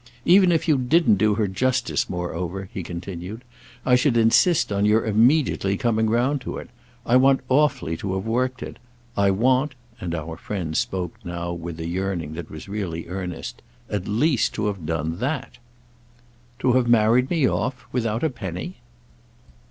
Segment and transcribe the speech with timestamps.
[0.25, 3.43] "Even if you didn't do her justice, moreover," he continued,
[3.85, 6.71] "I should insist on your immediately coming round to it.
[7.05, 8.77] I want awfully to have worked it.
[9.15, 14.65] I want"—and our friend spoke now with a yearning that was really earnest—"at least to
[14.65, 15.59] have done that."
[16.61, 18.77] "To have married me off—without a penny?"